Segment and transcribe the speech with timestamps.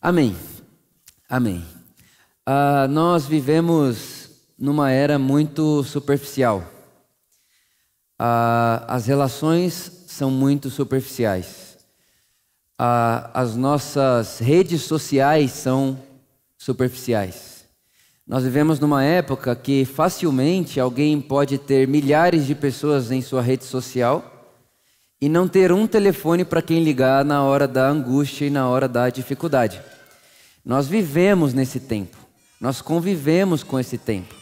[0.00, 0.36] Amém.
[1.28, 1.64] Amém.
[2.46, 6.64] Ah, nós vivemos numa era muito superficial.
[8.16, 11.78] Ah, as relações são muito superficiais.
[12.78, 15.98] Ah, as nossas redes sociais são
[16.56, 17.64] superficiais.
[18.24, 23.64] Nós vivemos numa época que facilmente alguém pode ter milhares de pessoas em sua rede
[23.64, 24.38] social
[25.20, 28.88] e não ter um telefone para quem ligar na hora da angústia e na hora
[28.88, 29.87] da dificuldade.
[30.64, 32.16] Nós vivemos nesse tempo,
[32.60, 34.34] nós convivemos com esse tempo.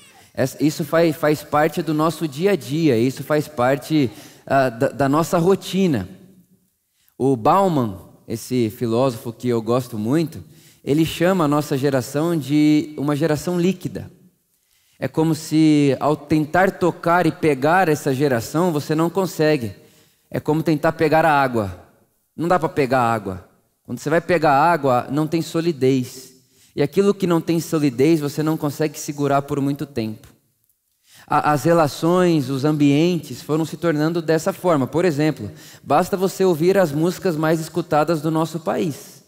[0.60, 4.10] Isso faz, faz parte do nosso dia a dia, isso faz parte
[4.44, 6.08] uh, da, da nossa rotina.
[7.16, 7.98] O Bauman,
[8.28, 10.44] esse filósofo que eu gosto muito,
[10.84, 14.10] ele chama a nossa geração de uma geração líquida.
[14.98, 19.74] É como se ao tentar tocar e pegar essa geração, você não consegue.
[20.30, 21.82] É como tentar pegar a água.
[22.36, 23.45] Não dá para pegar água.
[23.86, 26.34] Quando você vai pegar água, não tem solidez.
[26.74, 30.26] E aquilo que não tem solidez, você não consegue segurar por muito tempo.
[31.28, 34.86] As relações, os ambientes foram se tornando dessa forma.
[34.86, 35.50] Por exemplo,
[35.82, 39.24] basta você ouvir as músicas mais escutadas do nosso país.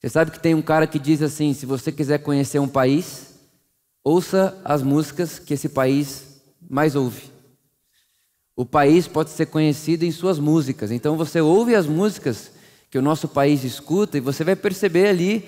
[0.00, 3.34] Você sabe que tem um cara que diz assim: se você quiser conhecer um país,
[4.04, 7.30] ouça as músicas que esse país mais ouve.
[8.54, 10.90] O país pode ser conhecido em suas músicas.
[10.90, 12.50] Então você ouve as músicas
[12.96, 15.44] que o nosso país escuta e você vai perceber ali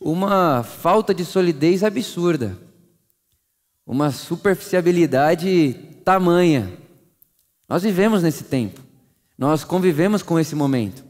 [0.00, 2.56] uma falta de solidez absurda,
[3.86, 6.72] uma superficialidade tamanha.
[7.68, 8.80] Nós vivemos nesse tempo,
[9.36, 11.04] nós convivemos com esse momento.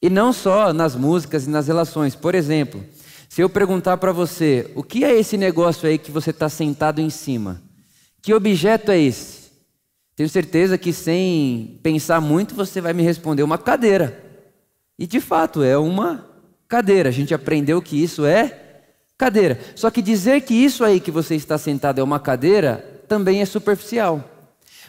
[0.00, 2.14] E não só nas músicas e nas relações.
[2.14, 2.82] Por exemplo,
[3.28, 7.02] se eu perguntar para você, o que é esse negócio aí que você está sentado
[7.02, 7.60] em cima?
[8.22, 9.50] Que objeto é esse?
[10.16, 14.24] Tenho certeza que sem pensar muito você vai me responder uma cadeira.
[14.98, 16.26] E de fato é uma
[16.68, 17.08] cadeira.
[17.08, 18.82] A gente aprendeu que isso é
[19.16, 19.58] cadeira.
[19.74, 23.46] Só que dizer que isso aí que você está sentado é uma cadeira também é
[23.46, 24.24] superficial.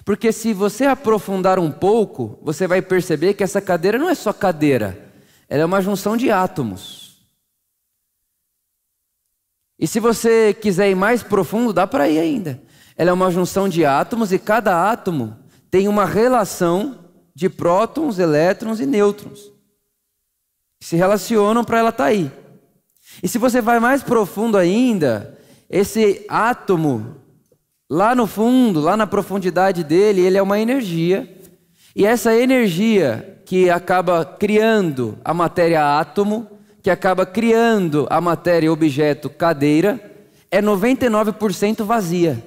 [0.06, 4.32] Porque se você aprofundar um pouco, você vai perceber que essa cadeira não é só
[4.32, 5.12] cadeira,
[5.50, 7.28] ela é uma junção de átomos.
[9.80, 12.62] E se você quiser ir mais profundo, dá para ir ainda.
[12.96, 15.38] Ela é uma junção de átomos e cada átomo
[15.70, 17.06] tem uma relação
[17.36, 19.57] de prótons, elétrons e nêutrons.
[20.80, 22.32] Se relacionam para ela estar tá aí.
[23.22, 25.38] E se você vai mais profundo ainda,
[25.70, 27.18] esse átomo,
[27.90, 31.28] lá no fundo, lá na profundidade dele, ele é uma energia.
[31.96, 36.48] E essa energia que acaba criando a matéria átomo,
[36.84, 40.00] que acaba criando a matéria objeto cadeira,
[40.52, 42.44] é 99% vazia.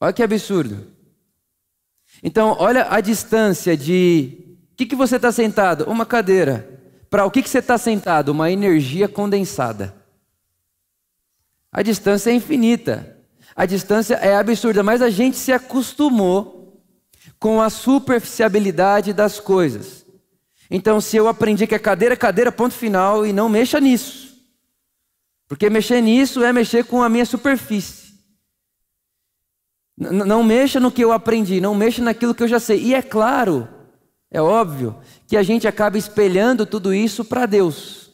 [0.00, 0.86] Olha que absurdo.
[2.22, 4.49] Então, olha a distância de.
[4.80, 5.84] Que, que você está sentado?
[5.90, 6.80] Uma cadeira.
[7.10, 8.30] Para o que, que você está sentado?
[8.30, 9.94] Uma energia condensada.
[11.70, 13.18] A distância é infinita.
[13.54, 16.82] A distância é absurda, mas a gente se acostumou
[17.38, 20.06] com a superficialidade das coisas.
[20.70, 24.34] Então, se eu aprendi que é cadeira, cadeira, ponto final, e não mexa nisso.
[25.46, 28.14] Porque mexer nisso é mexer com a minha superfície.
[29.98, 32.80] Não mexa no que eu aprendi, não mexa naquilo que eu já sei.
[32.82, 33.68] E é claro,
[34.30, 34.96] é óbvio,
[35.26, 38.10] que a gente acaba espelhando tudo isso para Deus.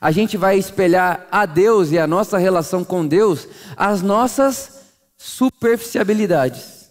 [0.00, 4.80] A gente vai espelhar a Deus e a nossa relação com Deus as nossas
[5.16, 6.90] superficialidades,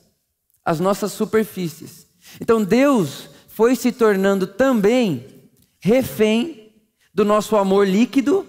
[0.63, 2.07] as nossas superfícies.
[2.39, 5.49] Então Deus foi se tornando também
[5.79, 6.73] refém
[7.13, 8.45] do nosso amor líquido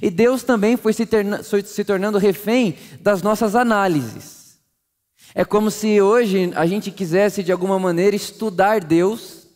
[0.00, 1.06] e Deus também foi se,
[1.66, 4.41] se tornando refém das nossas análises.
[5.34, 9.46] É como se hoje a gente quisesse de alguma maneira estudar Deus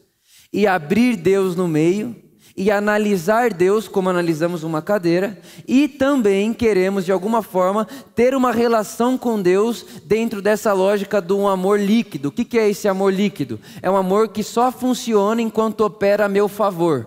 [0.53, 2.17] e abrir Deus no meio
[2.57, 5.39] e analisar Deus como analisamos uma cadeira
[5.69, 11.35] e também queremos de alguma forma ter uma relação com Deus dentro dessa lógica de
[11.35, 12.29] um amor líquido.
[12.29, 13.61] O que é esse amor líquido?
[13.83, 17.07] É um amor que só funciona enquanto opera a meu favor.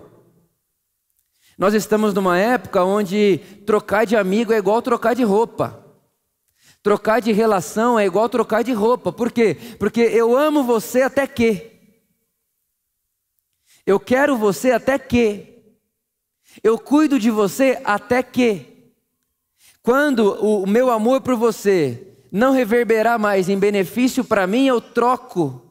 [1.58, 5.89] Nós estamos numa época onde trocar de amigo é igual trocar de roupa.
[6.82, 9.12] Trocar de relação é igual trocar de roupa.
[9.12, 9.56] Por quê?
[9.78, 11.70] Porque eu amo você até que.
[13.84, 15.46] Eu quero você até que.
[16.62, 18.92] Eu cuido de você até que.
[19.82, 25.62] Quando o meu amor por você não reverberar mais em benefício para mim, eu troco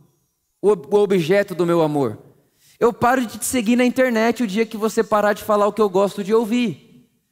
[0.61, 2.17] o objeto do meu amor.
[2.79, 5.73] Eu paro de te seguir na internet o dia que você parar de falar o
[5.73, 6.88] que eu gosto de ouvir.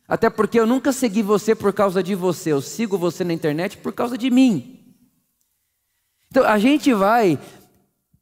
[0.08, 3.78] Até porque eu nunca segui você por causa de você, eu sigo você na internet
[3.78, 4.96] por causa de mim.
[6.30, 7.38] Então a gente vai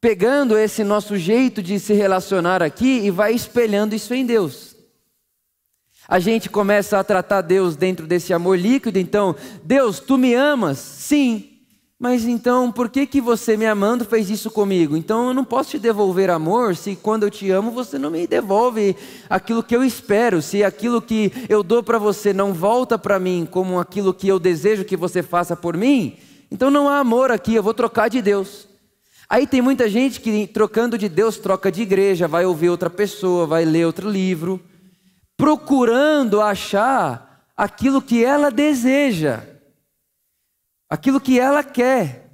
[0.00, 4.74] pegando esse nosso jeito de se relacionar aqui e vai espelhando isso em Deus.
[6.08, 9.34] A gente começa a tratar Deus dentro desse amor líquido, então,
[9.64, 10.78] Deus, tu me amas?
[10.78, 11.55] Sim.
[11.98, 14.98] Mas então, por que que você me amando fez isso comigo?
[14.98, 18.26] Então eu não posso te devolver amor se quando eu te amo você não me
[18.26, 18.94] devolve
[19.30, 23.48] aquilo que eu espero, se aquilo que eu dou para você não volta para mim
[23.50, 26.18] como aquilo que eu desejo que você faça por mim,
[26.50, 28.68] então não há amor aqui, eu vou trocar de Deus.
[29.26, 33.46] Aí tem muita gente que trocando de Deus troca de igreja, vai ouvir outra pessoa,
[33.46, 34.60] vai ler outro livro,
[35.34, 39.55] procurando achar aquilo que ela deseja
[40.88, 42.30] aquilo que ela quer.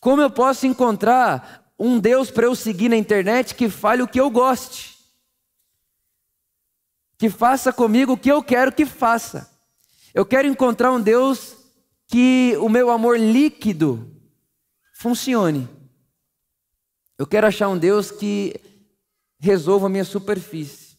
[0.00, 4.20] Como eu posso encontrar um Deus para eu seguir na internet que fale o que
[4.20, 4.98] eu goste?
[7.18, 9.50] Que faça comigo o que eu quero que faça.
[10.12, 11.56] Eu quero encontrar um Deus
[12.06, 14.14] que o meu amor líquido
[14.94, 15.68] funcione.
[17.18, 18.54] Eu quero achar um Deus que
[19.38, 20.98] resolva a minha superfície.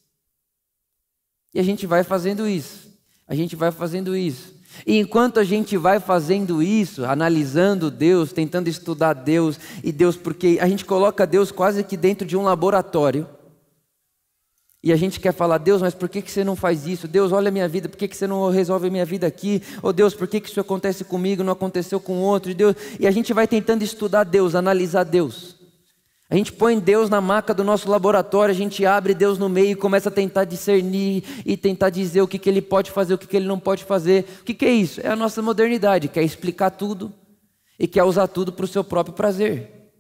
[1.53, 2.91] E a gente vai fazendo isso.
[3.27, 4.52] A gente vai fazendo isso.
[4.85, 10.57] E enquanto a gente vai fazendo isso, analisando Deus, tentando estudar Deus e Deus, porque
[10.61, 13.27] a gente coloca Deus quase que dentro de um laboratório.
[14.83, 17.07] E a gente quer falar, Deus, mas por que, que você não faz isso?
[17.07, 19.63] Deus, olha a minha vida, por que, que você não resolve a minha vida aqui?
[19.81, 22.53] Ou oh, Deus, por que, que isso acontece comigo, não aconteceu com outro?
[22.53, 25.62] Deus, e a gente vai tentando estudar Deus, analisar Deus.
[26.33, 29.73] A gente põe Deus na maca do nosso laboratório, a gente abre Deus no meio
[29.73, 33.19] e começa a tentar discernir e tentar dizer o que, que ele pode fazer, o
[33.19, 34.25] que, que ele não pode fazer.
[34.41, 34.99] O que, que é isso?
[35.01, 37.13] É a nossa modernidade, quer explicar tudo
[37.77, 39.91] e quer usar tudo para o seu próprio prazer.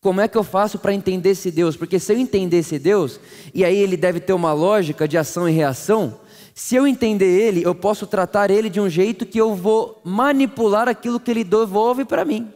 [0.00, 1.76] Como é que eu faço para entender esse Deus?
[1.76, 3.20] Porque se eu entender esse Deus,
[3.52, 6.18] e aí ele deve ter uma lógica de ação e reação,
[6.54, 10.88] se eu entender ele, eu posso tratar ele de um jeito que eu vou manipular
[10.88, 12.50] aquilo que ele devolve para mim.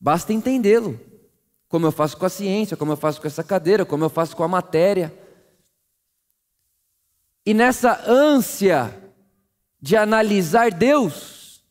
[0.00, 1.11] Basta entendê-lo
[1.72, 4.36] como eu faço com a ciência, como eu faço com essa cadeira, como eu faço
[4.36, 5.10] com a matéria.
[7.46, 8.94] E nessa ânsia
[9.80, 11.64] de analisar Deus,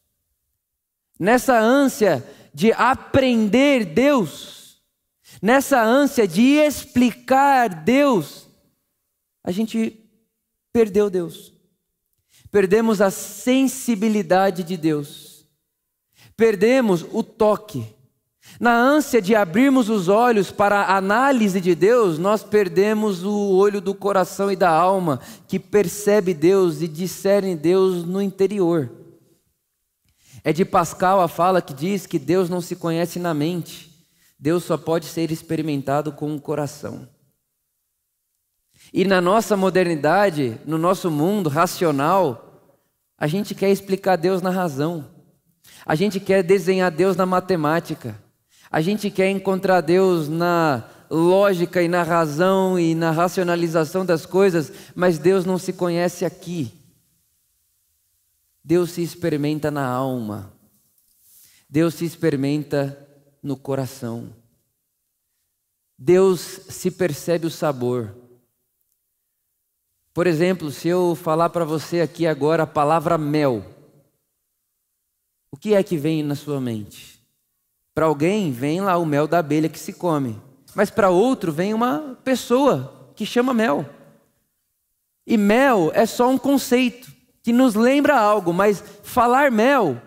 [1.20, 4.82] nessa ânsia de aprender Deus,
[5.40, 8.50] nessa ânsia de explicar Deus,
[9.44, 10.04] a gente
[10.74, 11.54] perdeu Deus.
[12.50, 15.48] Perdemos a sensibilidade de Deus.
[16.36, 18.01] Perdemos o toque.
[18.62, 23.82] Na ânsia de abrirmos os olhos para a análise de Deus, nós perdemos o olho
[23.82, 28.92] do coração e da alma, que percebe Deus e discerne Deus no interior.
[30.44, 34.64] É de Pascal a fala que diz que Deus não se conhece na mente, Deus
[34.64, 37.10] só pode ser experimentado com o coração.
[38.94, 42.78] E na nossa modernidade, no nosso mundo racional,
[43.18, 45.10] a gente quer explicar Deus na razão,
[45.84, 48.30] a gente quer desenhar Deus na matemática.
[48.72, 54.72] A gente quer encontrar Deus na lógica e na razão e na racionalização das coisas,
[54.96, 56.72] mas Deus não se conhece aqui.
[58.64, 60.54] Deus se experimenta na alma.
[61.70, 62.98] Deus se experimenta
[63.44, 64.34] no coração.
[65.98, 68.16] Deus se percebe o sabor.
[70.14, 73.66] Por exemplo, se eu falar para você aqui agora a palavra mel,
[75.52, 77.21] o que é que vem na sua mente?
[77.94, 80.42] Para alguém vem lá o mel da abelha que se come,
[80.74, 83.86] mas para outro vem uma pessoa que chama mel.
[85.26, 87.12] E mel é só um conceito
[87.44, 90.02] que nos lembra algo, mas falar mel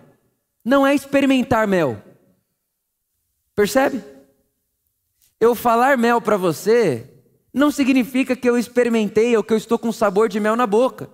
[0.64, 2.00] não é experimentar mel.
[3.54, 4.02] Percebe?
[5.38, 7.10] Eu falar mel para você
[7.52, 11.08] não significa que eu experimentei ou que eu estou com sabor de mel na boca.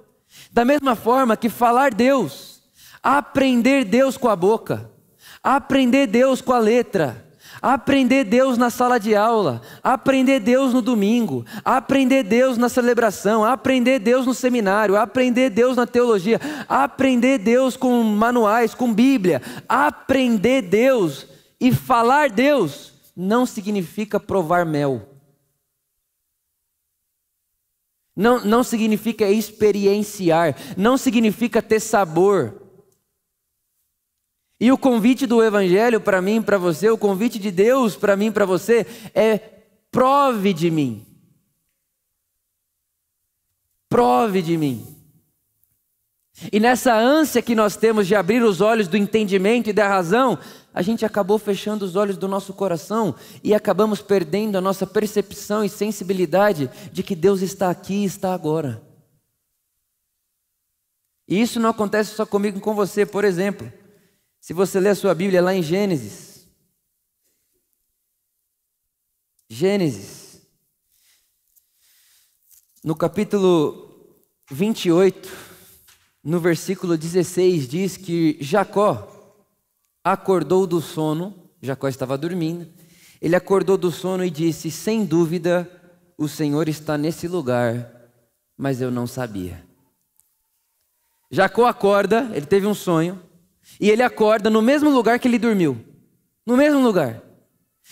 [0.51, 2.63] Da mesma forma que falar Deus,
[3.03, 4.91] aprender Deus com a boca,
[5.43, 7.25] aprender Deus com a letra,
[7.61, 13.99] aprender Deus na sala de aula, aprender Deus no domingo, aprender Deus na celebração, aprender
[13.99, 21.27] Deus no seminário, aprender Deus na teologia, aprender Deus com manuais, com Bíblia, aprender Deus
[21.61, 25.07] e falar Deus não significa provar mel.
[28.17, 32.70] Não, não significa experienciar, não significa ter sabor.
[34.61, 38.31] E o convite do Evangelho para mim, para você, o convite de Deus para mim,
[38.31, 39.39] para você, é
[39.91, 41.07] prove de mim.
[43.89, 44.87] Prove de mim.
[46.53, 50.39] E nessa ânsia que nós temos de abrir os olhos do entendimento e da razão,
[50.73, 55.65] a gente acabou fechando os olhos do nosso coração e acabamos perdendo a nossa percepção
[55.65, 58.81] e sensibilidade de que Deus está aqui e está agora.
[61.27, 63.80] E isso não acontece só comigo e com você, por exemplo.
[64.41, 66.49] Se você ler a sua Bíblia lá em Gênesis,
[69.49, 70.41] Gênesis,
[72.83, 74.17] no capítulo
[74.51, 75.29] 28,
[76.25, 79.07] no versículo 16, diz que Jacó
[80.03, 82.67] acordou do sono, Jacó estava dormindo,
[83.21, 85.71] ele acordou do sono e disse: Sem dúvida,
[86.17, 88.11] o Senhor está nesse lugar,
[88.57, 89.63] mas eu não sabia.
[91.31, 93.23] Jacó acorda, ele teve um sonho,
[93.79, 95.85] e ele acorda no mesmo lugar que ele dormiu.
[96.47, 97.23] No mesmo lugar.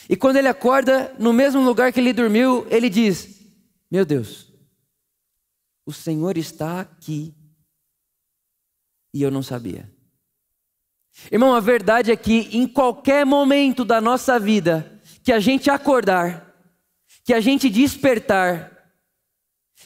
[0.08, 3.40] E quando ele acorda no mesmo lugar que ele dormiu, ele diz:
[3.90, 4.52] Meu Deus,
[5.85, 7.35] o Senhor está aqui
[9.12, 9.90] e eu não sabia.
[11.32, 16.54] Irmão, a verdade é que em qualquer momento da nossa vida que a gente acordar,
[17.25, 18.77] que a gente despertar,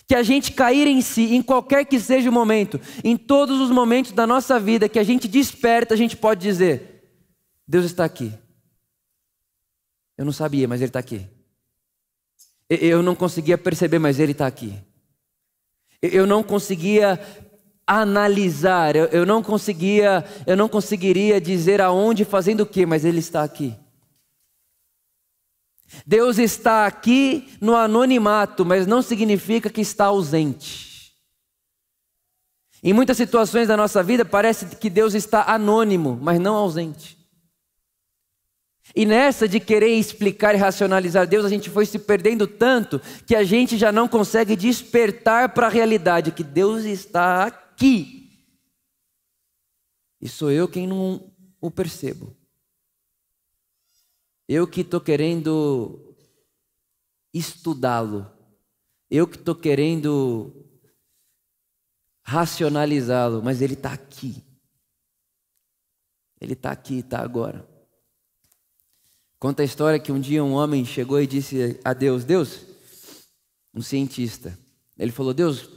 [0.07, 3.71] que a gente cair em si, em qualquer que seja o momento, em todos os
[3.71, 7.05] momentos da nossa vida que a gente desperta, a gente pode dizer:
[7.67, 8.33] Deus está aqui.
[10.17, 11.27] Eu não sabia, mas Ele está aqui.
[12.69, 14.75] Eu não conseguia perceber, mas Ele está aqui.
[16.01, 17.21] Eu não conseguia
[17.87, 23.43] analisar, eu não conseguia, eu não conseguiria dizer aonde, fazendo o que, mas Ele está
[23.43, 23.75] aqui.
[26.07, 31.13] Deus está aqui no anonimato, mas não significa que está ausente.
[32.83, 37.17] Em muitas situações da nossa vida parece que Deus está anônimo, mas não ausente.
[38.95, 43.35] E nessa de querer explicar e racionalizar Deus, a gente foi se perdendo tanto que
[43.35, 48.23] a gente já não consegue despertar para a realidade que Deus está aqui.
[50.21, 52.37] E sou eu quem não o percebo.
[54.49, 56.15] Eu que estou querendo
[57.33, 58.31] estudá-lo.
[59.11, 60.53] Eu que estou querendo
[62.25, 64.43] racionalizá-lo, mas ele está aqui.
[66.41, 67.69] Ele está aqui, está agora.
[69.39, 72.65] Conta a história que um dia um homem chegou e disse a Deus: Deus,
[73.75, 74.59] um cientista,
[74.99, 75.69] ele falou: Deus,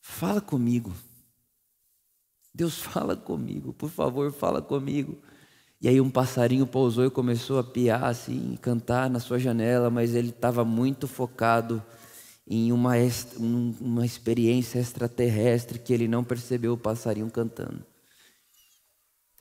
[0.00, 0.94] fala comigo.
[2.54, 5.20] Deus, fala comigo, por favor, fala comigo.
[5.86, 10.16] E aí um passarinho pousou e começou a piar assim, cantar na sua janela, mas
[10.16, 11.80] ele estava muito focado
[12.44, 12.94] em uma,
[13.80, 17.86] uma experiência extraterrestre que ele não percebeu o passarinho cantando.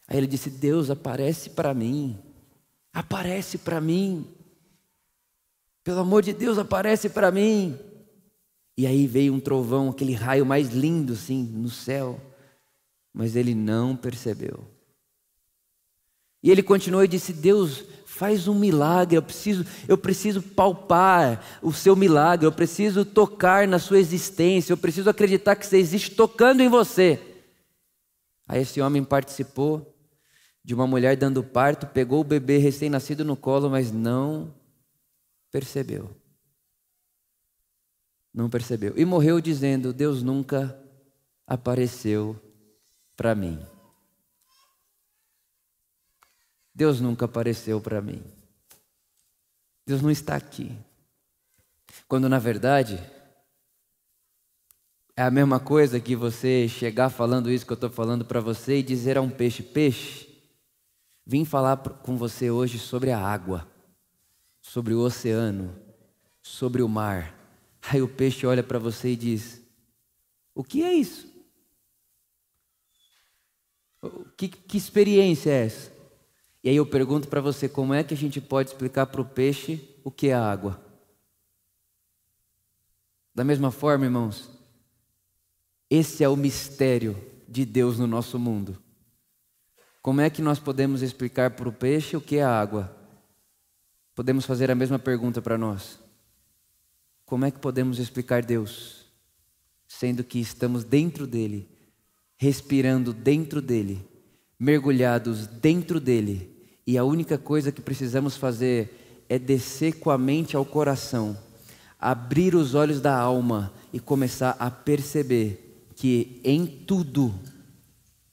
[0.08, 2.16] Aí ele disse: Deus, aparece para mim.
[2.94, 4.28] Aparece para mim.
[5.84, 7.76] Pelo amor de Deus, aparece para mim.
[8.78, 12.22] E aí veio um trovão, aquele raio mais lindo assim no céu,
[13.12, 14.75] mas ele não percebeu.
[16.46, 21.74] E ele continuou e disse: Deus, faz um milagre, eu preciso, eu preciso palpar o
[21.74, 26.62] seu milagre, eu preciso tocar na sua existência, eu preciso acreditar que você existe tocando
[26.62, 27.20] em você.
[28.48, 29.92] Aí esse homem participou
[30.64, 34.54] de uma mulher dando parto, pegou o bebê recém-nascido no colo, mas não
[35.52, 36.12] percebeu.
[38.32, 38.94] Não percebeu.
[38.96, 40.80] E morreu dizendo: Deus nunca
[41.48, 42.40] apareceu
[43.18, 43.60] para mim.
[46.76, 48.22] Deus nunca apareceu para mim.
[49.88, 50.78] Deus não está aqui.
[52.08, 53.02] Quando na verdade
[55.16, 58.80] é a mesma coisa que você chegar falando isso que eu estou falando para você
[58.80, 60.26] e dizer a um peixe: peixe,
[61.26, 63.68] Vim falar com você hoje sobre a água,
[64.62, 65.76] sobre o oceano,
[66.40, 67.34] sobre o mar.
[67.82, 69.60] Aí o peixe olha para você e diz:
[70.54, 71.34] O que é isso?
[74.38, 75.95] Que, que experiência é essa?
[76.66, 79.26] E aí eu pergunto para você: como é que a gente pode explicar para o
[79.26, 80.84] peixe o que é água?
[83.36, 84.50] Da mesma forma, irmãos,
[85.88, 87.16] esse é o mistério
[87.48, 88.82] de Deus no nosso mundo.
[90.02, 92.96] Como é que nós podemos explicar para o peixe o que é água?
[94.16, 96.00] Podemos fazer a mesma pergunta para nós.
[97.26, 99.06] Como é que podemos explicar Deus,
[99.88, 101.70] sendo que estamos dentro dele,
[102.38, 104.04] respirando dentro dele,
[104.58, 106.55] mergulhados dentro dele,
[106.86, 111.38] e a única coisa que precisamos fazer é descer com a mente ao coração,
[112.00, 117.34] abrir os olhos da alma e começar a perceber que em tudo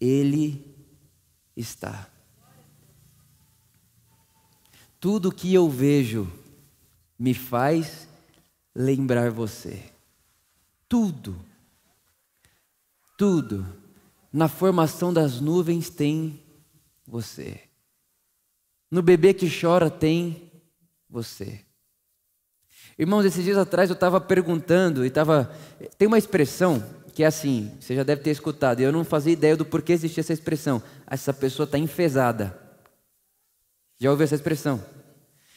[0.00, 0.76] Ele
[1.56, 2.08] está.
[5.00, 6.30] Tudo que eu vejo
[7.18, 8.06] me faz
[8.74, 9.82] lembrar você.
[10.88, 11.36] Tudo.
[13.16, 13.66] Tudo.
[14.32, 16.40] Na formação das nuvens tem
[17.06, 17.71] você.
[18.92, 20.52] No bebê que chora tem
[21.08, 21.60] você.
[22.98, 25.50] Irmãos, esses dias atrás eu estava perguntando e estava.
[25.96, 26.84] Tem uma expressão
[27.14, 29.94] que é assim, você já deve ter escutado, e eu não fazia ideia do porquê
[29.94, 30.82] existia essa expressão.
[31.06, 32.54] Essa pessoa está enfesada.
[33.98, 34.84] Já ouviu essa expressão?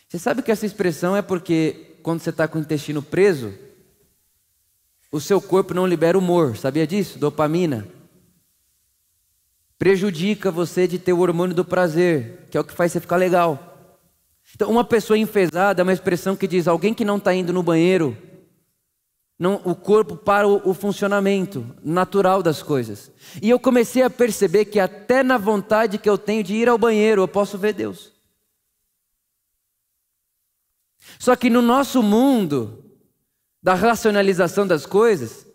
[0.08, 3.54] Você sabe que essa expressão é porque quando você está com o intestino preso,
[5.12, 7.20] o seu corpo não libera humor, sabia disso?
[7.20, 7.86] Dopamina.
[9.78, 13.18] Prejudica você de ter o hormônio do prazer, que é o que faz você ficar
[13.18, 13.76] legal.
[14.54, 17.62] Então, uma pessoa enfesada é uma expressão que diz alguém que não está indo no
[17.62, 18.18] banheiro,
[19.38, 23.12] não, o corpo para o, o funcionamento natural das coisas.
[23.42, 26.78] E eu comecei a perceber que até na vontade que eu tenho de ir ao
[26.78, 28.14] banheiro, eu posso ver Deus.
[31.20, 32.84] Só que no nosso mundo
[33.62, 35.46] da racionalização das coisas,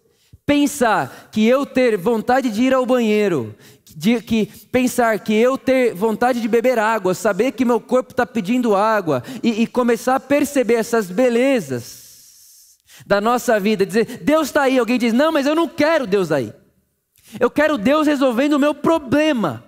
[0.45, 3.55] pensar que eu ter vontade de ir ao banheiro,
[3.97, 8.25] de que pensar que eu ter vontade de beber água, saber que meu corpo está
[8.25, 14.63] pedindo água e, e, começar a perceber essas belezas da nossa vida, dizer Deus está
[14.63, 16.53] aí, alguém diz não, mas eu não quero Deus aí.
[17.39, 19.65] Eu quero Deus resolvendo o meu problema.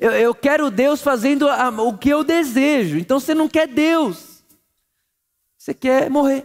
[0.00, 2.98] Eu, eu quero Deus fazendo a, o que eu desejo.
[2.98, 4.44] Então você não quer Deus,
[5.56, 6.44] você quer morrer,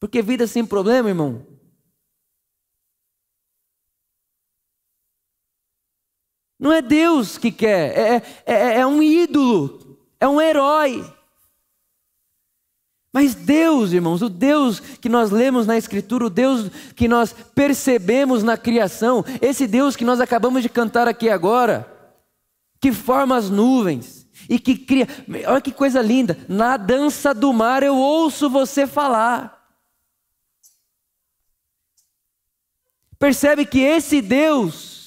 [0.00, 1.46] porque vida sem problema, irmão,
[6.58, 11.04] Não é Deus que quer, é, é, é, é um ídolo, é um herói.
[13.12, 18.42] Mas Deus, irmãos, o Deus que nós lemos na Escritura, o Deus que nós percebemos
[18.42, 21.90] na criação, esse Deus que nós acabamos de cantar aqui agora,
[22.80, 25.06] que forma as nuvens e que cria.
[25.46, 26.36] Olha que coisa linda!
[26.48, 29.56] Na dança do mar eu ouço você falar.
[33.18, 34.97] Percebe que esse Deus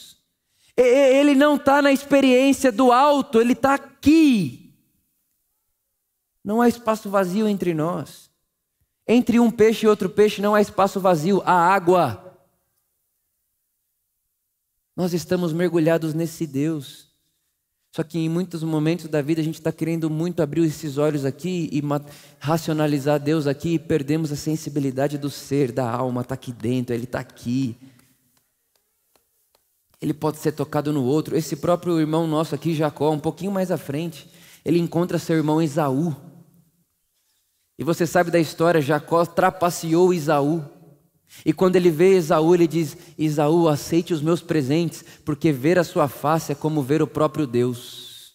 [0.78, 4.74] ele não está na experiência do alto, ele está aqui.
[6.44, 8.30] Não há espaço vazio entre nós.
[9.08, 12.40] Entre um peixe e outro peixe não há espaço vazio, há água.
[14.96, 17.12] Nós estamos mergulhados nesse Deus.
[17.94, 21.26] Só que em muitos momentos da vida a gente está querendo muito abrir esses olhos
[21.26, 21.82] aqui e
[22.40, 27.04] racionalizar Deus aqui e perdemos a sensibilidade do ser, da alma, está aqui dentro, Ele
[27.04, 27.78] está aqui
[30.02, 31.38] ele pode ser tocado no outro.
[31.38, 34.28] Esse próprio irmão nosso aqui, Jacó, um pouquinho mais à frente,
[34.66, 36.16] ele encontra seu irmão Esaú.
[37.78, 40.66] E você sabe da história, Jacó trapaceou Esaú.
[41.46, 45.84] E quando ele vê Esaú, ele diz: Esaú, aceite os meus presentes, porque ver a
[45.84, 48.34] sua face é como ver o próprio Deus.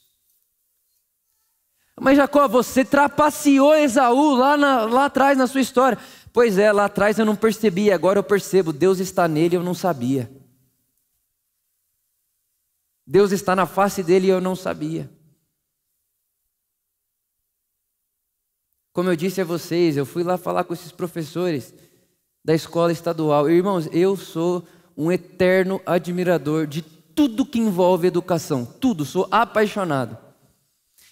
[2.00, 5.98] Mas Jacó, você trapaceou Esaú lá, na, lá atrás na sua história.
[6.32, 9.74] Pois é, lá atrás eu não percebi, agora eu percebo, Deus está nele, eu não
[9.74, 10.30] sabia.
[13.06, 15.08] Deus está na face dele e eu não sabia.
[18.92, 21.74] Como eu disse a vocês, eu fui lá falar com esses professores
[22.44, 23.48] da escola estadual.
[23.50, 24.66] Irmãos, eu sou
[24.96, 30.16] um eterno admirador de tudo que envolve educação, tudo, sou apaixonado.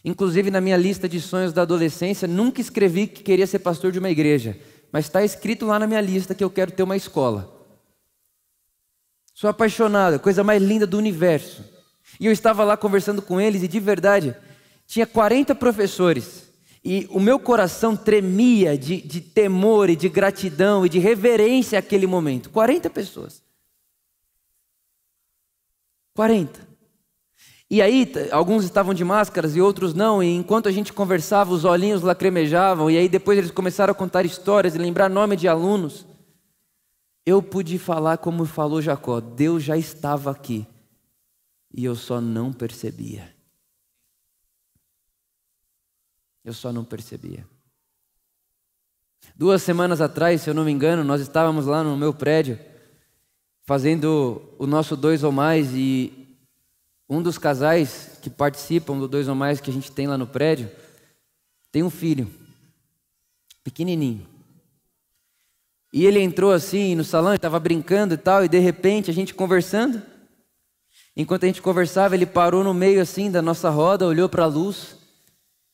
[0.05, 3.99] Inclusive na minha lista de sonhos da adolescência, nunca escrevi que queria ser pastor de
[3.99, 4.59] uma igreja,
[4.91, 7.51] mas está escrito lá na minha lista que eu quero ter uma escola.
[9.35, 11.74] Sou apaixonado, coisa mais linda do universo.
[12.19, 14.37] E eu estava lá conversando com eles e de verdade,
[14.87, 16.45] tinha 40 professores.
[16.85, 22.07] E o meu coração tremia de, de temor e de gratidão e de reverência àquele
[22.07, 22.51] momento.
[22.51, 23.43] 40 pessoas.
[26.15, 26.61] 40.
[27.71, 31.65] E aí, alguns estavam de máscaras e outros não, e enquanto a gente conversava, os
[31.65, 36.07] olhinhos lacrimejavam, e aí depois eles começaram a contar histórias e lembrar nome de alunos.
[37.27, 40.67] Eu pude falar como falou Jacó: Deus já estava aqui
[41.77, 43.35] e eu só não percebia.
[46.45, 47.45] Eu só não percebia.
[49.35, 52.61] Duas semanas atrás, se eu não me engano, nós estávamos lá no meu prédio
[53.65, 56.39] fazendo o nosso dois ou mais e
[57.09, 60.27] um dos casais que participam do dois ou mais que a gente tem lá no
[60.27, 60.71] prédio
[61.73, 62.31] tem um filho
[63.65, 64.29] pequenininho.
[65.93, 69.35] E ele entrou assim no salão, estava brincando e tal, e de repente a gente
[69.35, 70.01] conversando,
[71.17, 74.49] Enquanto a gente conversava, ele parou no meio assim da nossa roda, olhou para a
[74.49, 74.97] luz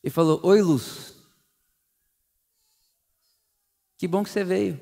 [0.05, 1.14] e falou: Oi, luz.
[3.96, 4.81] Que bom que você veio.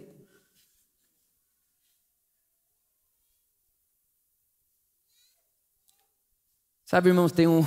[6.85, 7.61] Sabe, irmãos, tem um,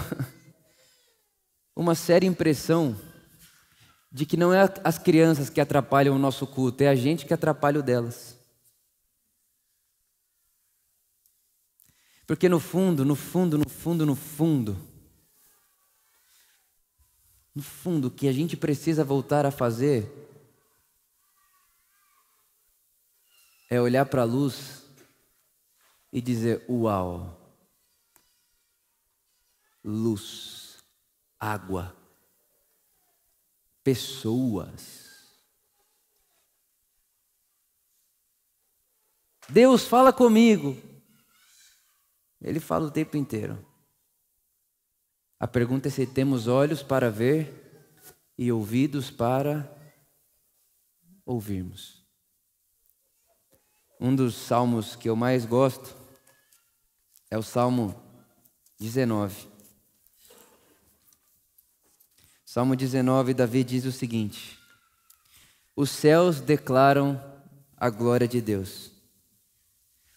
[1.76, 3.00] uma séria impressão
[4.12, 7.34] de que não é as crianças que atrapalham o nosso culto, é a gente que
[7.34, 8.41] atrapalha o delas.
[12.32, 14.78] Porque no fundo, no fundo, no fundo, no fundo,
[17.54, 20.10] no fundo, o que a gente precisa voltar a fazer
[23.70, 24.86] é olhar para a luz
[26.10, 27.38] e dizer: Uau!
[29.84, 30.78] Luz,
[31.38, 31.94] água.
[33.84, 35.36] pessoas.
[39.50, 40.91] Deus fala comigo.
[42.42, 43.64] Ele fala o tempo inteiro.
[45.40, 47.62] A pergunta é se temos olhos para ver
[48.38, 49.72] e ouvidos para
[51.26, 52.04] ouvirmos.
[54.00, 55.96] Um dos salmos que eu mais gosto
[57.30, 57.96] é o Salmo
[58.80, 59.48] 19.
[62.44, 64.60] Salmo 19, Davi diz o seguinte:
[65.76, 67.22] Os céus declaram
[67.78, 68.92] a glória de Deus,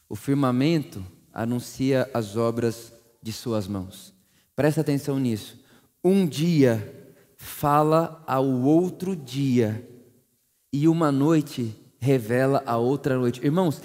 [0.08, 4.14] o firmamento anuncia as obras de Suas mãos.
[4.54, 5.60] Presta atenção nisso.
[6.02, 9.86] Um dia fala ao outro dia,
[10.72, 13.44] e uma noite revela a outra noite.
[13.44, 13.80] Irmãos,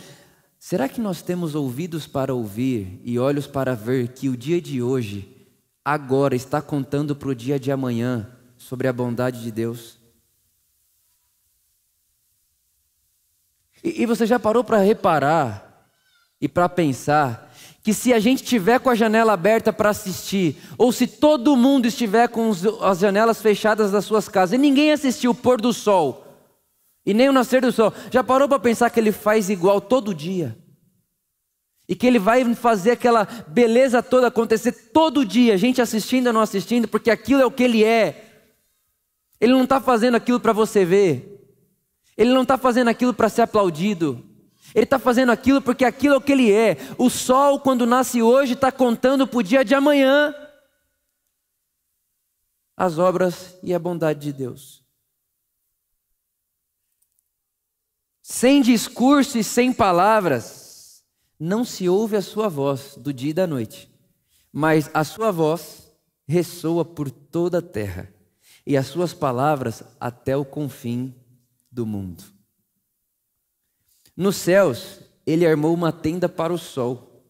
[0.60, 4.82] será que nós temos ouvidos para ouvir e olhos para ver que o dia de
[4.82, 5.48] hoje,
[5.84, 9.98] agora, está contando para o dia de amanhã sobre a bondade de Deus?
[13.84, 15.69] E, e você já parou para reparar
[16.42, 17.50] e para pensar
[17.82, 21.88] que se a gente tiver com a janela aberta para assistir, ou se todo mundo
[21.88, 26.26] estiver com as janelas fechadas das suas casas, e ninguém assistiu o pôr do sol,
[27.06, 30.14] e nem o nascer do sol, já parou para pensar que ele faz igual todo
[30.14, 30.58] dia?
[31.88, 36.42] E que ele vai fazer aquela beleza toda acontecer todo dia, gente assistindo ou não
[36.42, 38.26] assistindo, porque aquilo é o que ele é.
[39.42, 41.42] Ele não está fazendo aquilo para você ver,
[42.16, 44.29] ele não está fazendo aquilo para ser aplaudido,
[44.74, 46.78] ele está fazendo aquilo porque aquilo é o que ele é.
[46.98, 50.34] O sol, quando nasce hoje, está contando para o dia de amanhã
[52.76, 54.82] as obras e a bondade de Deus.
[58.22, 61.04] Sem discurso e sem palavras,
[61.38, 63.92] não se ouve a sua voz do dia e da noite,
[64.52, 65.92] mas a sua voz
[66.28, 68.14] ressoa por toda a terra
[68.66, 71.16] e as suas palavras até o confim
[71.72, 72.39] do mundo.
[74.20, 77.24] Nos céus, ele armou uma tenda para o sol,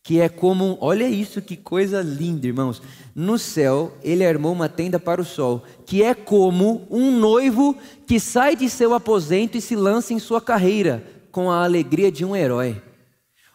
[0.00, 2.80] que é como, olha isso, que coisa linda, irmãos.
[3.16, 8.20] No céu, ele armou uma tenda para o sol, que é como um noivo que
[8.20, 12.36] sai de seu aposento e se lança em sua carreira, com a alegria de um
[12.36, 12.80] herói.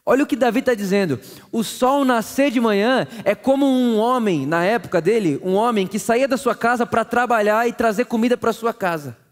[0.05, 1.17] Olha o que Davi está dizendo:
[1.53, 5.97] o sol nascer de manhã é como um homem, na época dele, um homem que
[5.97, 9.23] saía da sua casa para trabalhar e trazer comida para sua casa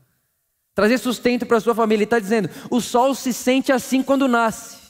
[0.74, 2.00] trazer sustento para sua família.
[2.00, 4.84] Ele está dizendo: o sol se sente assim quando nasce.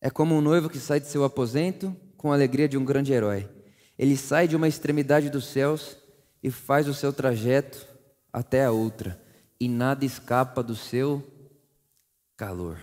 [0.00, 3.12] É como um noivo que sai de seu aposento com a alegria de um grande
[3.12, 3.48] herói.
[3.98, 5.98] Ele sai de uma extremidade dos céus
[6.42, 7.86] e faz o seu trajeto
[8.32, 9.20] até a outra,
[9.58, 11.22] e nada escapa do seu
[12.36, 12.78] calor.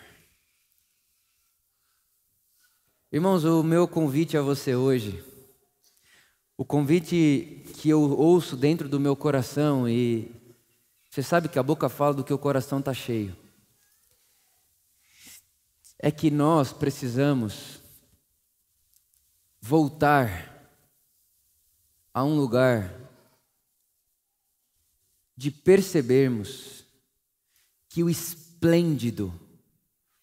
[3.11, 5.23] Irmãos, o meu convite a você hoje
[6.57, 10.35] o convite que eu ouço dentro do meu coração e
[11.07, 13.37] você sabe que a boca fala do que o coração está cheio.
[15.99, 17.79] É que nós precisamos
[19.61, 20.71] voltar
[22.11, 22.91] a um lugar
[25.35, 26.83] de percebermos
[27.87, 29.31] que o esplêndido,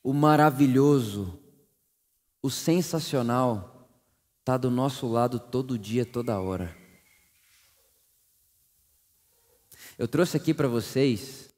[0.03, 1.39] o maravilhoso,
[2.43, 3.74] o sensacional,
[4.45, 6.77] está do nosso lado todo dia, toda hora.
[9.97, 11.49] Eu trouxe aqui para vocês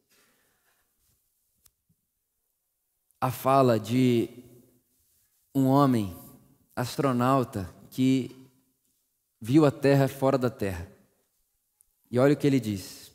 [3.21, 4.31] a fala de
[5.53, 6.17] um homem
[6.77, 8.49] astronauta que
[9.41, 10.89] viu a Terra fora da Terra.
[12.09, 13.11] E olha o que ele diz.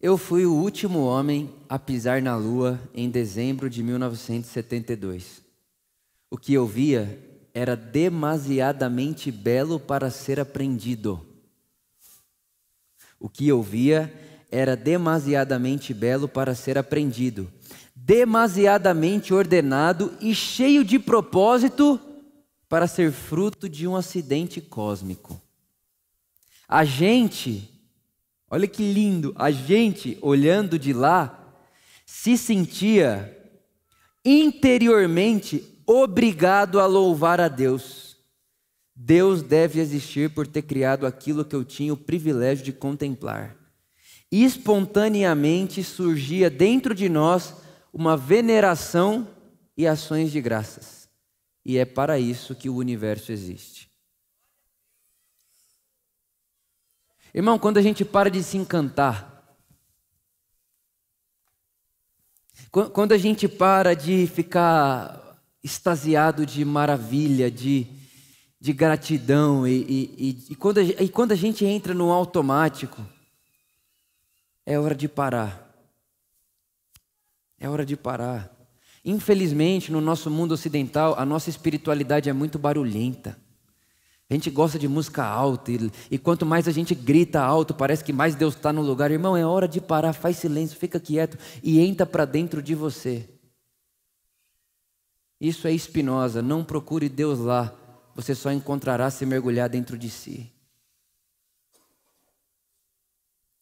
[0.00, 5.44] Eu fui o último homem a pisar na Lua em dezembro de 1972.
[6.28, 11.26] O que eu via era demasiadamente belo para ser aprendido.
[13.20, 14.12] O que eu via
[14.50, 17.50] era demasiadamente belo para ser aprendido,
[17.94, 22.00] demasiadamente ordenado e cheio de propósito
[22.68, 25.40] para ser fruto de um acidente cósmico.
[26.66, 27.68] A gente,
[28.50, 31.38] olha que lindo, a gente olhando de lá
[32.04, 33.38] se sentia
[34.24, 38.16] interiormente obrigado a louvar a Deus.
[38.94, 43.56] Deus deve existir por ter criado aquilo que eu tinha o privilégio de contemplar.
[44.30, 47.54] Espontaneamente surgia dentro de nós
[47.92, 49.28] uma veneração
[49.76, 51.08] e ações de graças.
[51.64, 53.90] E é para isso que o universo existe.
[57.34, 59.32] Irmão, quando a gente para de se encantar,
[62.70, 65.21] quando a gente para de ficar
[65.62, 67.86] extasiado de maravilha, de,
[68.60, 69.66] de gratidão.
[69.66, 73.00] E, e, e, quando a, e quando a gente entra no automático,
[74.66, 75.70] é hora de parar.
[77.58, 78.50] É hora de parar.
[79.04, 83.36] Infelizmente, no nosso mundo ocidental, a nossa espiritualidade é muito barulhenta.
[84.30, 88.02] A gente gosta de música alta e, e quanto mais a gente grita alto, parece
[88.02, 89.10] que mais Deus está no lugar.
[89.10, 93.28] Irmão, é hora de parar, faz silêncio, fica quieto e entra para dentro de você.
[95.42, 97.76] Isso é espinosa, não procure Deus lá,
[98.14, 100.52] você só encontrará se mergulhar dentro de si.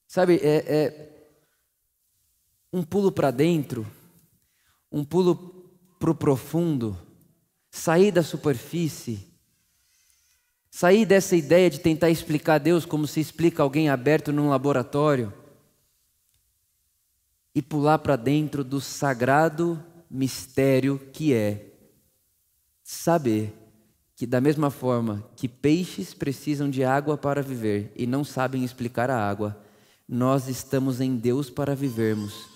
[0.07, 1.27] Sabe, é, é
[2.71, 3.87] um pulo para dentro,
[4.93, 6.99] um pulo para o profundo,
[7.71, 9.31] sair da superfície
[10.71, 15.35] Sair dessa ideia de tentar explicar Deus como se explica alguém aberto num laboratório
[17.53, 21.70] e pular para dentro do sagrado mistério que é
[22.91, 23.55] saber
[24.17, 29.09] que, da mesma forma que peixes precisam de água para viver e não sabem explicar
[29.09, 29.65] a água,
[30.09, 32.49] nós estamos em Deus para vivermos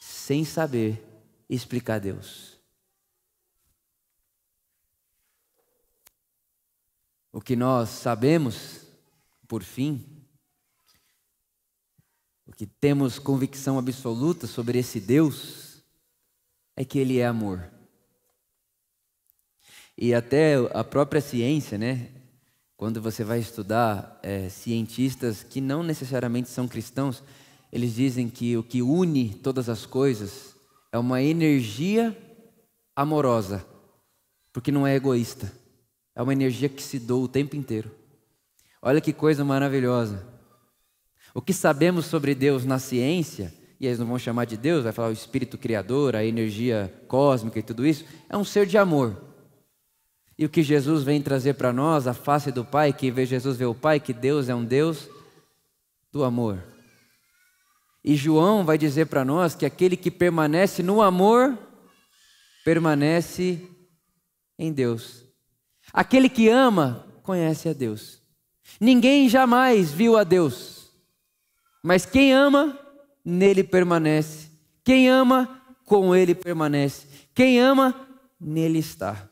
[0.00, 1.04] sem saber
[1.48, 2.56] explicar Deus.
[7.32, 8.86] O que nós sabemos,
[9.48, 10.24] por fim,
[12.46, 15.82] o que temos convicção absoluta sobre esse Deus,
[16.76, 17.79] é que Ele é amor.
[20.02, 22.08] E até a própria ciência, né?
[22.74, 27.22] Quando você vai estudar é, cientistas que não necessariamente são cristãos,
[27.70, 30.56] eles dizem que o que une todas as coisas
[30.90, 32.16] é uma energia
[32.96, 33.62] amorosa,
[34.54, 35.52] porque não é egoísta.
[36.16, 37.90] É uma energia que se doa o tempo inteiro.
[38.80, 40.26] Olha que coisa maravilhosa.
[41.34, 44.92] O que sabemos sobre Deus na ciência, e eles não vão chamar de Deus, vai
[44.92, 49.29] falar o espírito criador, a energia cósmica e tudo isso, é um ser de amor.
[50.40, 53.58] E o que Jesus vem trazer para nós, a face do Pai, que vê Jesus
[53.58, 55.06] vê o Pai, que Deus é um Deus
[56.10, 56.64] do amor.
[58.02, 61.58] E João vai dizer para nós que aquele que permanece no amor,
[62.64, 63.68] permanece
[64.58, 65.26] em Deus.
[65.92, 68.22] Aquele que ama conhece a Deus.
[68.80, 70.90] Ninguém jamais viu a Deus,
[71.82, 72.78] mas quem ama,
[73.22, 74.48] nele permanece.
[74.82, 77.06] Quem ama, com ele permanece.
[77.34, 78.08] Quem ama,
[78.40, 79.29] nele está.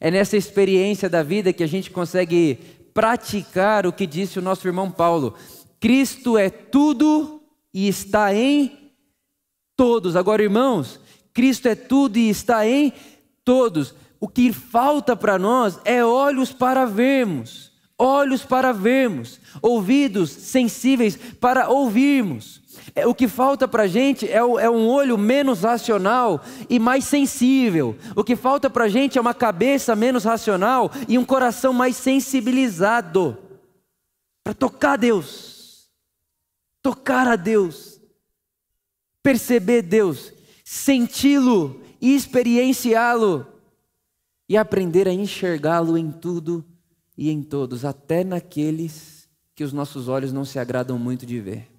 [0.00, 2.58] É nessa experiência da vida que a gente consegue
[2.92, 5.34] praticar o que disse o nosso irmão Paulo:
[5.80, 8.92] Cristo é tudo e está em
[9.76, 10.16] todos.
[10.16, 11.00] Agora, irmãos,
[11.32, 12.92] Cristo é tudo e está em
[13.44, 13.94] todos.
[14.20, 21.68] O que falta para nós é olhos para vermos, olhos para vermos, ouvidos sensíveis para
[21.68, 22.62] ouvirmos.
[22.94, 27.04] É, o que falta para a gente é, é, um olho menos racional e mais
[27.04, 27.96] sensível.
[28.14, 31.96] O que falta para a gente é uma cabeça menos racional e um coração mais
[31.96, 33.36] sensibilizado
[34.42, 35.90] para tocar Deus,
[36.82, 38.00] tocar a Deus,
[39.22, 40.32] perceber Deus,
[40.62, 43.46] senti-lo e experienciá-lo
[44.48, 46.64] e aprender a enxergá-lo em tudo
[47.16, 51.73] e em todos, até naqueles que os nossos olhos não se agradam muito de ver.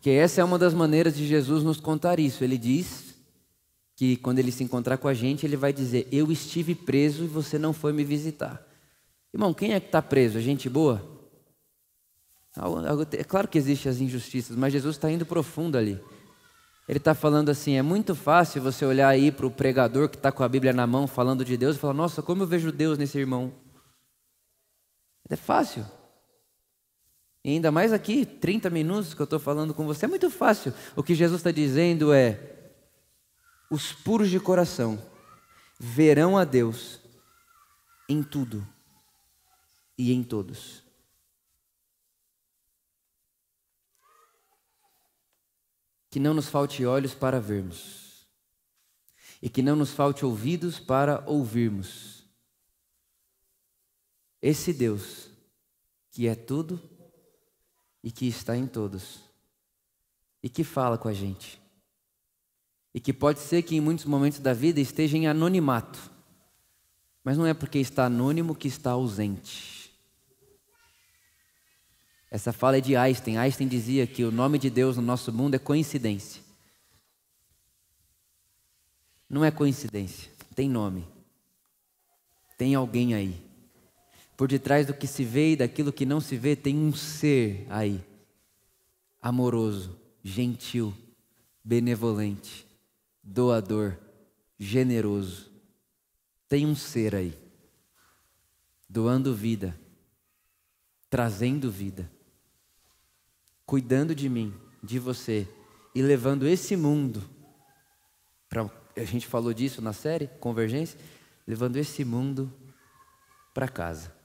[0.00, 2.42] Porque essa é uma das maneiras de Jesus nos contar isso.
[2.42, 3.14] Ele diz
[3.94, 7.26] que quando ele se encontrar com a gente, ele vai dizer: Eu estive preso e
[7.26, 8.66] você não foi me visitar.
[9.32, 10.38] Irmão, quem é que está preso?
[10.38, 11.06] A gente boa?
[13.12, 16.00] É claro que existem as injustiças, mas Jesus está indo profundo ali.
[16.88, 20.32] Ele está falando assim: é muito fácil você olhar aí para o pregador que está
[20.32, 22.96] com a Bíblia na mão falando de Deus e falar: nossa, como eu vejo Deus
[22.96, 23.52] nesse irmão.
[25.28, 25.84] É fácil.
[27.42, 30.74] E ainda mais aqui, 30 minutos que eu estou falando com você, é muito fácil.
[30.94, 32.72] O que Jesus está dizendo é:
[33.70, 35.02] os puros de coração
[35.78, 37.00] verão a Deus
[38.08, 38.66] em tudo
[39.96, 40.82] e em todos.
[46.10, 48.26] que não nos falte olhos para vermos,
[49.40, 52.24] e que não nos falte ouvidos para ouvirmos.
[54.42, 55.30] Esse Deus,
[56.10, 56.80] que é tudo
[58.02, 59.20] e que está em todos,
[60.42, 61.60] e que fala com a gente,
[62.94, 66.10] e que pode ser que em muitos momentos da vida esteja em anonimato,
[67.22, 69.80] mas não é porque está anônimo que está ausente.
[72.30, 73.36] Essa fala é de Einstein.
[73.36, 76.42] Einstein dizia que o nome de Deus no nosso mundo é coincidência.
[79.28, 81.06] Não é coincidência, tem nome.
[82.56, 83.49] Tem alguém aí.
[84.40, 87.66] Por detrás do que se vê e daquilo que não se vê, tem um ser
[87.68, 88.02] aí.
[89.20, 90.94] Amoroso, gentil,
[91.62, 92.66] benevolente,
[93.22, 93.98] doador,
[94.58, 95.50] generoso.
[96.48, 97.38] Tem um ser aí,
[98.88, 99.78] doando vida,
[101.10, 102.10] trazendo vida,
[103.66, 105.46] cuidando de mim, de você
[105.94, 107.22] e levando esse mundo
[108.48, 110.98] para a gente falou disso na série Convergência,
[111.46, 112.50] levando esse mundo
[113.52, 114.18] para casa.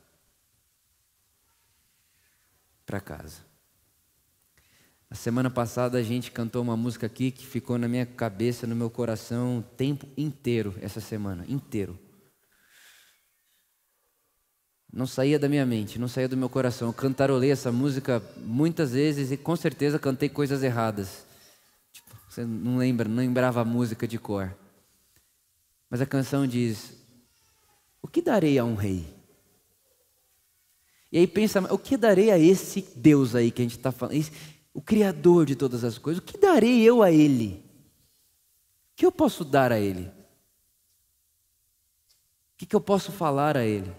[2.85, 3.55] Para casa.
[5.09, 8.75] A semana passada a gente cantou uma música aqui que ficou na minha cabeça, no
[8.75, 11.97] meu coração, o tempo inteiro, essa semana, inteiro.
[14.91, 16.89] Não saía da minha mente, não saía do meu coração.
[16.89, 21.25] Eu cantarolei essa música muitas vezes e com certeza cantei coisas erradas.
[21.91, 24.53] Tipo, você não lembra, não lembrava a música de cor.
[25.89, 26.93] Mas a canção diz:
[28.01, 29.14] O que darei a um rei?
[31.15, 34.21] E aí pensa, o que darei a esse Deus aí que a gente está falando?
[34.73, 37.63] o Criador de todas as coisas, o que darei eu a Ele?
[38.91, 40.07] O que eu posso dar a Ele?
[40.07, 40.13] O
[42.57, 43.95] que, que eu posso falar a Ele?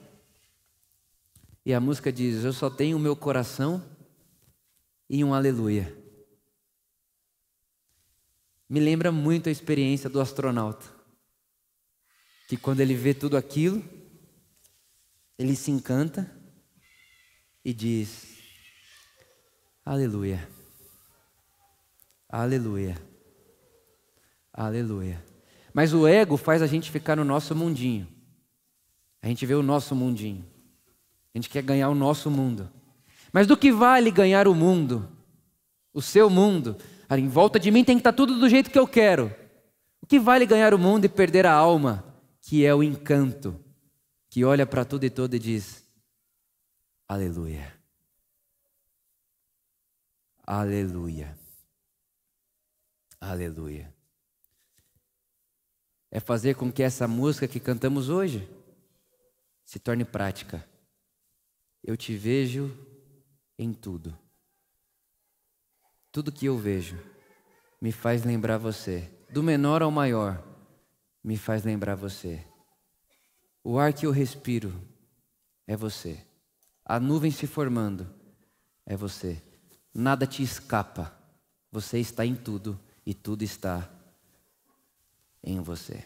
[1.64, 3.82] E a música diz: Eu só tenho o meu coração
[5.08, 5.96] e um aleluia.
[8.68, 10.84] Me lembra muito a experiência do astronauta,
[12.46, 13.82] que quando ele vê tudo aquilo,
[15.38, 16.35] ele se encanta
[17.66, 18.38] e diz:
[19.84, 20.48] Aleluia.
[22.28, 22.96] Aleluia.
[24.52, 25.24] Aleluia.
[25.74, 28.06] Mas o ego faz a gente ficar no nosso mundinho.
[29.20, 30.46] A gente vê o nosso mundinho.
[31.34, 32.70] A gente quer ganhar o nosso mundo.
[33.32, 35.10] Mas do que vale ganhar o mundo?
[35.92, 36.76] O seu mundo?
[37.10, 39.34] Em volta de mim tem que estar tudo do jeito que eu quero.
[40.00, 42.04] O que vale ganhar o mundo e perder a alma,
[42.42, 43.58] que é o encanto,
[44.30, 45.85] que olha para tudo e todo e diz:
[47.08, 47.72] Aleluia.
[50.44, 51.38] Aleluia.
[53.20, 53.94] Aleluia.
[56.10, 58.48] É fazer com que essa música que cantamos hoje
[59.64, 60.68] se torne prática.
[61.82, 62.76] Eu te vejo
[63.56, 64.16] em tudo.
[66.10, 66.98] Tudo que eu vejo
[67.80, 69.12] me faz lembrar você.
[69.30, 70.42] Do menor ao maior,
[71.22, 72.44] me faz lembrar você.
[73.62, 74.72] O ar que eu respiro
[75.66, 76.24] é você.
[76.88, 78.08] A nuvem se formando
[78.86, 79.42] é você.
[79.92, 81.12] Nada te escapa.
[81.72, 83.90] Você está em tudo e tudo está
[85.42, 86.04] em você.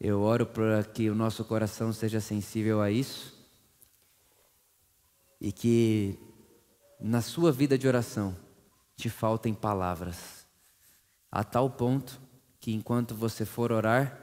[0.00, 3.38] Eu oro para que o nosso coração seja sensível a isso
[5.40, 6.18] e que
[6.98, 8.36] na sua vida de oração
[8.96, 10.44] te faltem palavras,
[11.30, 12.20] a tal ponto
[12.58, 14.18] que enquanto você for orar,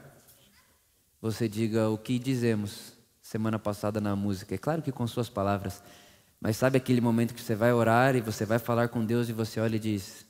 [1.21, 2.96] você diga o que dizemos
[3.27, 4.55] semana passada na música.
[4.55, 5.83] É claro que com suas palavras,
[6.39, 9.33] mas sabe aquele momento que você vai orar e você vai falar com Deus e
[9.33, 10.25] você olha e diz: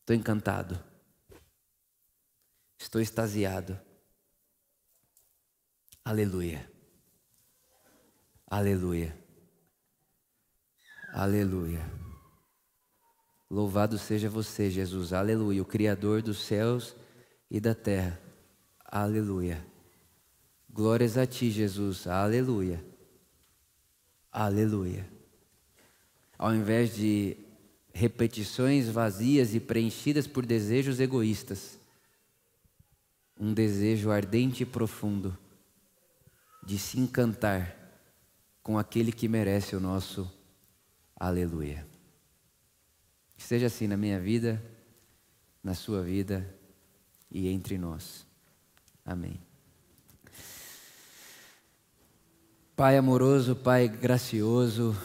[0.00, 0.82] Estou encantado.
[2.80, 3.78] Estou extasiado.
[6.04, 6.68] Aleluia.
[8.48, 9.16] Aleluia.
[11.12, 11.88] Aleluia.
[13.48, 15.12] Louvado seja você, Jesus.
[15.12, 15.62] Aleluia.
[15.62, 16.96] O Criador dos céus
[17.48, 18.29] e da terra.
[18.90, 19.64] Aleluia.
[20.68, 22.08] Glórias a ti, Jesus.
[22.08, 22.84] Aleluia.
[24.32, 25.08] Aleluia.
[26.36, 27.36] Ao invés de
[27.92, 31.78] repetições vazias e preenchidas por desejos egoístas.
[33.38, 35.36] Um desejo ardente e profundo
[36.66, 37.76] de se encantar
[38.62, 40.30] com aquele que merece o nosso
[41.14, 41.86] aleluia.
[43.36, 44.62] Que seja assim na minha vida,
[45.62, 46.54] na sua vida
[47.30, 48.29] e entre nós.
[49.10, 49.40] Amém.
[52.76, 54.96] Pai amoroso, Pai gracioso,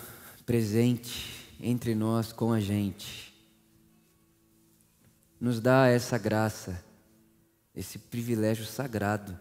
[0.46, 3.34] presente, entre nós com a gente.
[5.42, 6.86] Nos dá essa graça,
[7.76, 9.40] esse privilégio sagrado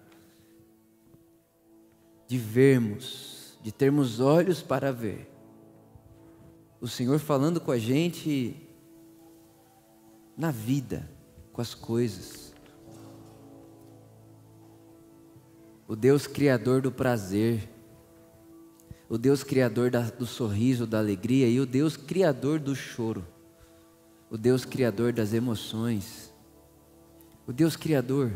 [2.26, 5.30] de vermos, de termos olhos para ver.
[6.80, 8.66] O Senhor falando com a gente
[10.34, 11.06] na vida,
[11.52, 12.53] com as coisas.
[15.86, 17.68] O Deus Criador do prazer
[19.08, 23.24] o Deus criador da, do sorriso, da alegria e o Deus criador do choro,
[24.30, 26.32] o Deus criador das emoções,
[27.46, 28.32] o Deus criador.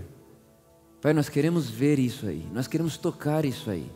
[1.01, 3.91] Pai, nós queremos ver isso aí, nós queremos tocar isso aí.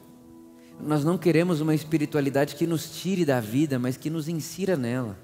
[0.80, 5.16] Nós não queremos uma espiritualidade que nos tire da vida, mas que nos insira nela.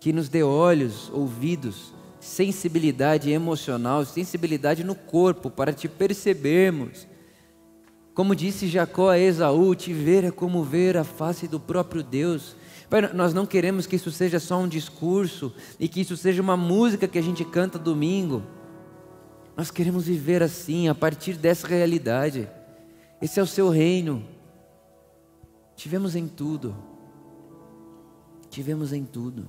[0.00, 1.94] Que nos dê olhos, ouvidos,
[2.26, 7.06] sensibilidade emocional, sensibilidade no corpo para te percebermos
[8.16, 12.56] como disse Jacó a Esaú, te ver é como ver a face do próprio Deus.
[12.88, 16.56] Pai, nós não queremos que isso seja só um discurso e que isso seja uma
[16.56, 18.42] música que a gente canta domingo.
[19.54, 22.48] Nós queremos viver assim, a partir dessa realidade.
[23.20, 24.24] Esse é o seu reino.
[25.76, 26.74] Tivemos em tudo.
[28.48, 29.46] Tivemos em tudo.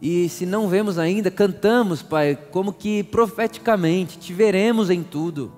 [0.00, 5.52] E se não vemos ainda, cantamos, Pai, como que profeticamente, te veremos em tudo.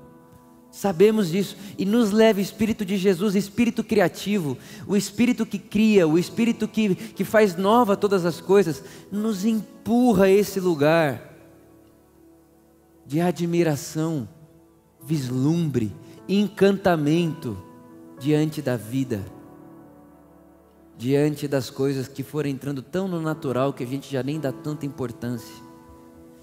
[0.70, 1.57] Sabemos disso.
[1.78, 6.68] E nos leva o Espírito de Jesus, Espírito criativo, o Espírito que cria, o Espírito
[6.68, 11.34] que, que faz nova todas as coisas, nos empurra a esse lugar
[13.07, 14.28] de admiração,
[15.03, 15.93] vislumbre,
[16.28, 17.57] encantamento
[18.18, 19.24] diante da vida,
[20.97, 24.53] diante das coisas que foram entrando tão no natural que a gente já nem dá
[24.53, 25.55] tanta importância.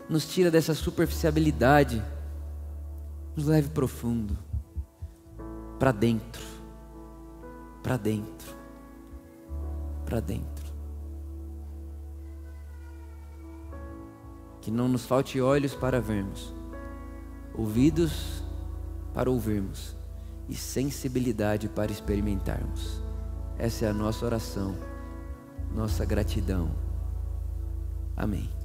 [0.09, 2.03] Nos tira dessa superficialidade,
[3.35, 4.37] nos leve profundo,
[5.79, 6.41] para dentro,
[7.81, 8.55] para dentro,
[10.05, 10.63] para dentro.
[14.63, 16.53] que não nos falte olhos para vermos,
[17.53, 18.41] ouvidos
[19.13, 19.93] para ouvirmos
[20.47, 23.02] e sensibilidade para experimentarmos.
[23.57, 24.75] Essa é a nossa oração,
[25.73, 26.71] nossa gratidão.
[28.15, 28.62] Amém.